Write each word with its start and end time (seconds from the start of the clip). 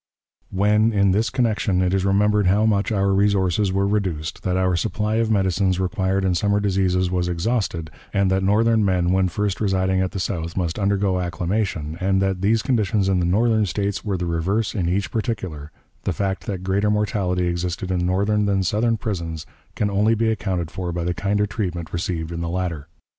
When, 0.49 0.91
in 0.91 1.11
this 1.11 1.29
connection, 1.29 1.79
it 1.83 1.93
is 1.93 2.05
remembered 2.05 2.47
how 2.47 2.65
much 2.65 2.91
our 2.91 3.13
resources 3.13 3.71
were 3.71 3.85
reduced, 3.85 4.41
that 4.41 4.57
our 4.57 4.75
supply 4.75 5.17
of 5.17 5.29
medicines 5.29 5.79
required 5.79 6.25
in 6.25 6.33
summer 6.33 6.59
diseases 6.59 7.11
was 7.11 7.27
exhausted, 7.29 7.91
and 8.11 8.31
that 8.31 8.41
Northern 8.41 8.83
men 8.83 9.11
when 9.11 9.27
first 9.29 9.61
residing 9.61 10.01
at 10.01 10.09
the 10.09 10.19
South 10.19 10.57
must 10.57 10.79
undergo 10.79 11.19
acclimation, 11.19 11.99
and 12.01 12.19
that 12.19 12.41
these 12.41 12.63
conditions 12.63 13.09
in 13.09 13.19
the 13.19 13.27
Northern 13.27 13.67
States 13.67 14.03
were 14.03 14.17
the 14.17 14.25
reverse 14.25 14.73
in 14.73 14.89
each 14.89 15.11
particular 15.11 15.71
the 16.05 16.13
fact 16.13 16.47
that 16.47 16.63
greater 16.63 16.89
mortality 16.89 17.45
existed 17.45 17.91
in 17.91 18.03
Northern 18.03 18.45
than 18.45 18.57
in 18.57 18.63
Southern 18.63 18.97
prisons 18.97 19.45
can 19.75 19.91
only 19.91 20.15
be 20.15 20.31
accounted 20.31 20.71
for 20.71 20.91
by 20.91 21.03
the 21.03 21.13
kinder 21.13 21.45
treatment 21.45 21.93
received 21.93 22.31
in 22.31 22.41
the 22.41 22.49
latter. 22.49 22.87